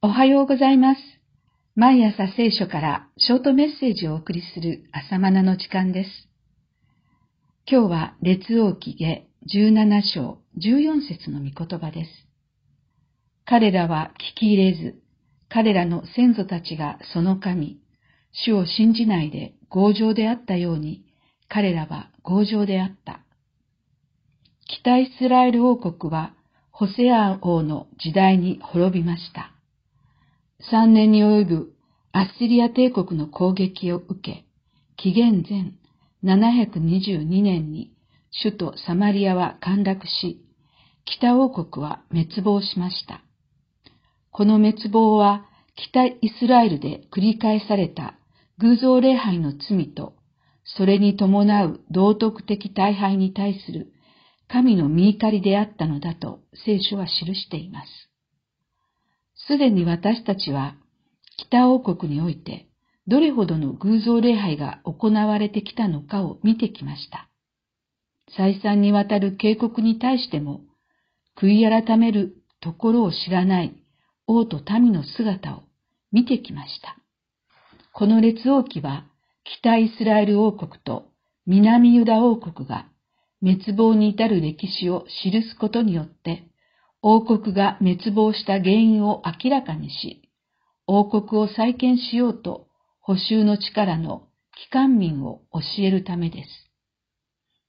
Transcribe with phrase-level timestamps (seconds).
[0.00, 1.00] おはようございます。
[1.74, 6.10] 毎朝聖書からショートメッセージをお送りする朝マナの時間です。
[7.68, 12.10] 今日は列王記下17章14節の御言葉です。
[13.44, 15.00] 彼らは聞き入れず、
[15.48, 17.80] 彼らの先祖たちがその神、
[18.30, 21.02] 主を信じないで強情であったように、
[21.48, 23.22] 彼らは強情であった。
[24.64, 26.34] 北イスラエル王国は
[26.70, 29.57] ホセア王の時代に滅びました。
[30.60, 31.72] 三年に及ぶ
[32.10, 34.44] アッシリア帝国の攻撃を受け、
[34.96, 35.72] 紀元前
[36.24, 37.92] 722年に
[38.42, 40.44] 首都サマリアは陥落し、
[41.04, 43.22] 北王国は滅亡しました。
[44.32, 48.18] この滅亡は北イスラエルで繰り返された
[48.58, 50.14] 偶像礼拝の罪と、
[50.64, 53.92] それに伴う道徳的大敗に対する
[54.48, 58.07] 神の見怒りであったのだと聖書は記しています。
[59.48, 60.76] すでに私たちは
[61.36, 62.68] 北王国において
[63.08, 67.30] どれほどの偶像礼拝が行われてきたのかを見てきました。
[68.36, 70.60] 再三にわたる警告に対しても、
[71.40, 73.74] 悔い改めるところを知らない
[74.26, 75.62] 王と民の姿を
[76.12, 76.98] 見てきました。
[77.94, 79.06] この列王記は
[79.44, 81.06] 北イスラエル王国と
[81.46, 82.88] 南ユダ王国が
[83.40, 86.47] 滅亡に至る歴史を記すことによって
[87.10, 90.28] 王国が滅亡した原因を明らかにし、
[90.86, 92.66] 王国を再建しようと
[93.00, 96.48] 補修の力の機関民を教えるためです。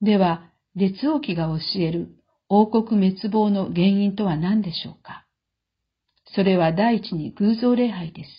[0.00, 2.14] では、列王記が教える
[2.48, 5.26] 王国滅亡の原因とは何でしょうか？
[6.36, 8.30] それは第一に偶像礼拝です。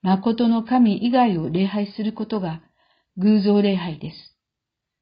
[0.00, 2.62] 誠の神以外を礼拝することが
[3.18, 4.16] 偶像礼拝です。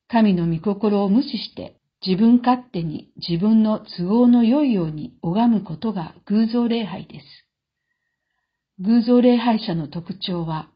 [0.09, 7.27] 神の御心を無視して自分勝手に自分の都合の良いように拝むことが偶像礼拝です。
[8.81, 10.71] 偶像礼拝者の特徴は、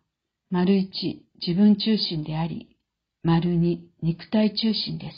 [0.50, 2.76] 丸一、自分中心であり、
[3.22, 5.16] 丸二、肉体中心です。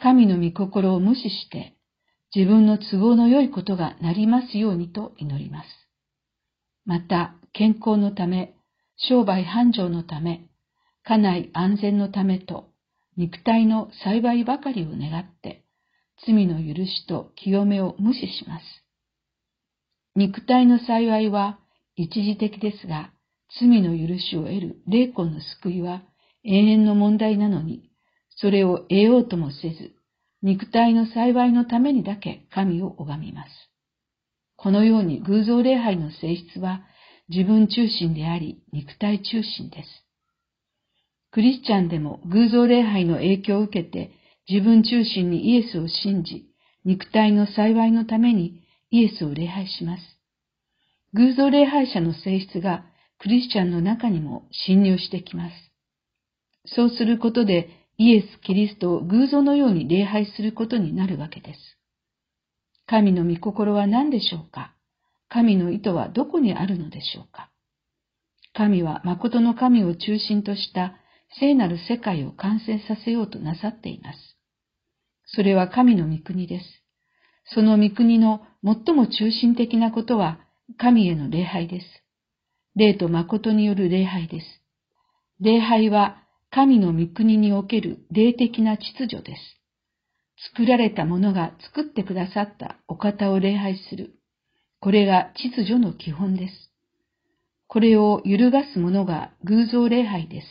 [0.00, 1.74] 神の御心を無視して、
[2.34, 5.68] 自分の都合の良いことがなりますようにと祈ります。
[6.86, 8.54] また、健康のため、
[8.96, 10.48] 商売繁盛のため、
[11.04, 12.70] 家内安全のためと、
[13.18, 15.64] 肉体の幸いばかりを願って、
[16.24, 18.64] 罪の許しと清めを無視します。
[20.14, 21.58] 肉体の幸いは
[21.96, 23.10] 一時的ですが、
[23.58, 26.02] 罪の許しを得る霊魂の救いは
[26.44, 27.90] 永遠の問題なのに、
[28.36, 29.96] それを得ようともせず、
[30.42, 33.50] 肉体の幸いのためにだけ神を拝みます。
[34.54, 36.82] このように偶像礼拝の性質は
[37.28, 40.07] 自分中心であり、肉体中心です。
[41.30, 44.12] クリスチャンでも偶像礼拝の影響を受けて
[44.48, 46.46] 自分中心にイエスを信じ、
[46.84, 50.02] 肉体の幸いのためにイエスを礼拝します。
[51.12, 52.84] 偶像礼拝者の性質が
[53.18, 55.54] クリスチャンの中にも侵入してきます。
[56.74, 57.68] そうすることで
[57.98, 61.58] イエス・キリストを偶像のように礼拝することになるわけです。
[62.86, 64.72] 神の御心は何でしょうか？
[65.28, 67.50] 神の意図はどこにあるのでしょうか？
[68.54, 70.94] 神は誠の神を中心とした
[71.40, 74.18] 聖なる世界を完成させようとなさっています。
[75.26, 76.64] それは神の御国です。
[77.54, 80.40] その御国の最も中心的なことは
[80.78, 81.86] 神への礼拝です。
[82.74, 84.46] 霊と誠による礼拝です。
[85.40, 89.58] 礼拝は神の御国における霊的な秩序です。
[90.54, 94.14] 作られたものが作ってくださったお方を礼拝する。
[94.80, 96.72] これが秩序の基本です。
[97.66, 100.46] これを揺るがすものが偶像礼拝です。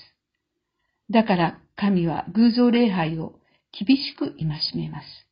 [1.10, 3.36] だから神は偶像礼拝を
[3.72, 5.28] 厳しく戒めます。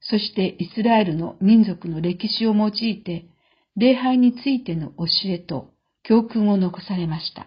[0.00, 3.26] そしてイスラエルの民族の歴史を用いて、
[3.76, 5.70] 礼拝についての教えと
[6.02, 7.46] 教訓を残されました。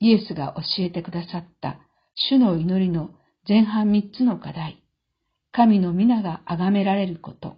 [0.00, 1.80] イエスが教えてくださった
[2.14, 3.10] 主の祈りの
[3.48, 4.82] 前半三つの課題、
[5.52, 7.56] 神の皆が崇められること、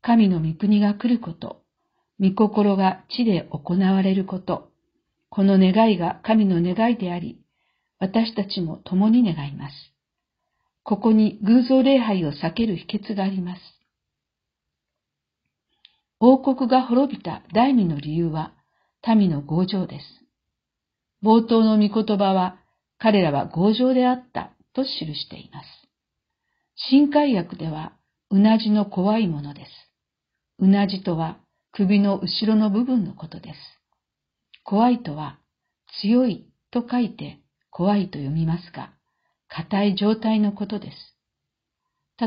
[0.00, 1.62] 神の御国が来ること、
[2.18, 4.70] 御心が地で行われること、
[5.30, 7.41] この願いが神の願いであり、
[8.02, 9.74] 私たちも共に願います。
[10.82, 13.60] ここに偶像礼拝を避ける秘訣があります。
[16.18, 18.54] 王国が滅びた第二の理由は
[19.06, 20.04] 民の強情です。
[21.24, 22.58] 冒頭の御言葉は
[22.98, 25.66] 彼らは強情であったと記しています。
[26.74, 27.92] 新海薬では
[28.30, 29.70] うなじの怖いものです。
[30.58, 31.38] うなじとは
[31.70, 33.56] 首の後ろの部分のことです。
[34.64, 35.38] 怖いとは
[36.00, 37.41] 強いと書いて
[37.72, 38.92] 怖いと読みますが、
[39.48, 41.16] 硬い状態のことです。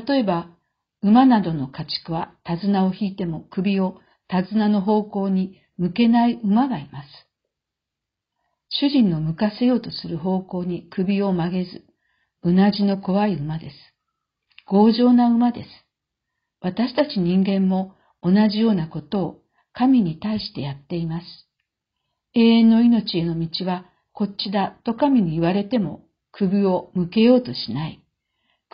[0.08, 0.50] 例えば、
[1.02, 7.08] 馬などの家畜は手綱を引いても首を手綱の方向に向けない馬がいます。
[8.70, 11.86] 主人の向かせようとする方向に首を曲げず、
[12.42, 13.76] うなじの怖い馬です。
[14.68, 15.70] 強情な馬です。
[16.60, 17.94] 私たち人間も
[18.24, 19.42] 同じようなことを
[19.74, 21.26] 神に対してやっています。
[22.34, 28.02] 永遠の命への道はこっちだと神に言われても首を向けようとしない。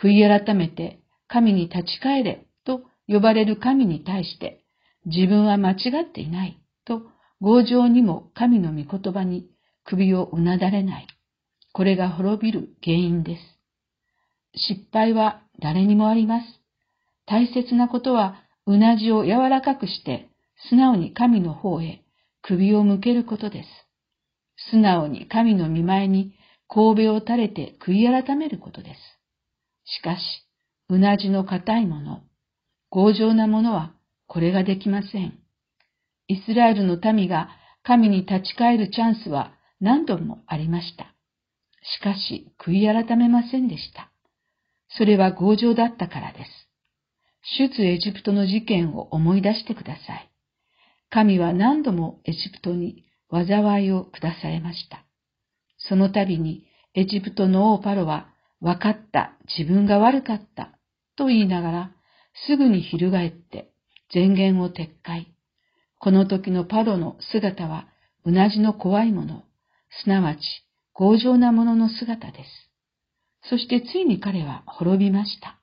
[0.00, 4.64] 悔い改めて神に立ち返れと呼ばれる神に対して
[5.04, 7.02] 自分は間違っていないと
[7.40, 9.48] 強情にも神の御言葉に
[9.84, 11.08] 首をうなだれない。
[11.72, 13.42] これが滅びる原因です。
[14.54, 16.46] 失敗は誰にもあります。
[17.26, 18.36] 大切なことは
[18.66, 20.28] うなじを柔らかくして
[20.68, 22.04] 素直に神の方へ
[22.42, 23.68] 首を向けることです。
[24.70, 26.34] 素直に神の見前に
[26.68, 29.00] 神戸を垂れて悔い改めることです。
[29.84, 30.20] しかし、
[30.88, 32.22] うなじの硬いもの、
[32.90, 33.92] 強情なものは
[34.26, 35.38] これができません。
[36.28, 37.50] イスラエルの民が
[37.82, 41.14] 神に立ち返るチャンスは何度もありました。
[41.82, 44.10] しかし、悔い改めませんでした。
[44.96, 46.50] それは強情だったからです。
[47.58, 50.30] 出エジプトの事件を思い出してください。
[51.10, 55.04] 神は何度もエジプトに災いを下されました。
[55.78, 58.28] その度にエジプトの王パロは、
[58.60, 60.78] 分かった、自分が悪かった、
[61.16, 61.92] と言いながら、
[62.46, 63.72] すぐに翻って
[64.14, 65.34] 前言を撤回。
[65.98, 67.88] この時のパロの姿は、
[68.24, 69.42] うなじの怖いもの、
[70.02, 70.40] すなわち
[70.94, 72.70] 強情なものの姿です。
[73.48, 75.58] そしてついに彼は滅びました。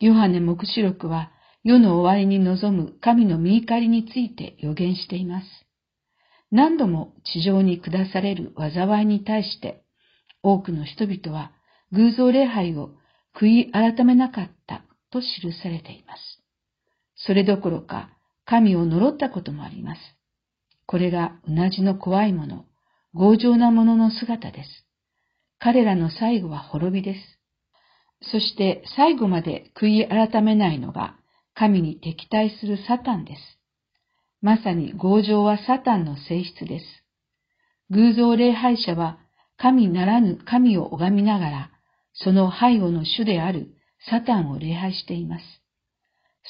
[0.00, 1.30] ヨハネ目視録は
[1.62, 5.46] 世の終わりに臨む神の見怒りについて予言しています。
[6.52, 9.82] 何度も地上に下される災いに対して、
[10.42, 11.52] 多くの人々は
[11.92, 12.90] 偶像礼拝を
[13.34, 15.26] 悔い改めなかったと記
[15.62, 16.20] されています。
[17.16, 18.10] それどころか、
[18.44, 20.00] 神を呪ったこともあります。
[20.86, 22.66] これがうなじの怖いもの、
[23.14, 24.68] 強情なものの姿です。
[25.58, 28.30] 彼らの最後は滅びです。
[28.30, 31.16] そして最後まで悔い改めないのが
[31.54, 33.40] 神に敵対するサタンです。
[34.42, 36.84] まさに強情はサタンの性質です。
[37.90, 39.18] 偶像礼拝者は
[39.56, 41.70] 神ならぬ神を拝みながら、
[42.14, 43.68] その背後の主である
[44.10, 45.44] サタンを礼拝しています。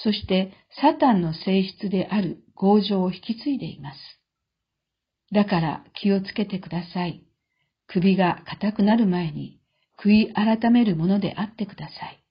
[0.03, 3.99] そしてサタンの性質である強情を引き継いでいます。
[5.31, 7.25] だから気をつけてください。
[7.89, 9.61] 首が硬くなる前に
[10.03, 12.25] 悔い改めるものであってください。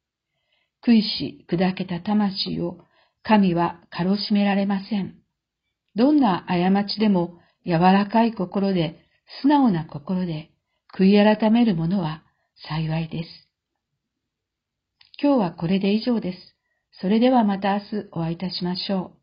[0.84, 2.80] 悔いし砕けた魂を
[3.22, 5.21] 神はかろしめられません。
[5.96, 9.06] どんな過ちでも柔らかい心で、
[9.42, 10.52] 素直な心で
[10.98, 12.24] 悔い改めるものは
[12.68, 13.30] 幸いです。
[15.22, 16.38] 今日はこれで以上です。
[17.00, 19.21] それではまた明日お会いいたしましょう。